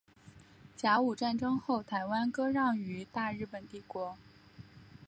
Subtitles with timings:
[0.75, 4.17] 甲午战争后台湾割让予大日本帝国。